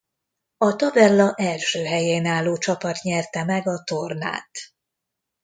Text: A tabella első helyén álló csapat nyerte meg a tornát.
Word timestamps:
A 0.57 0.75
tabella 0.75 1.33
első 1.33 1.83
helyén 1.83 2.25
álló 2.25 2.57
csapat 2.57 3.01
nyerte 3.01 3.43
meg 3.43 3.67
a 3.67 3.83
tornát. 3.83 4.49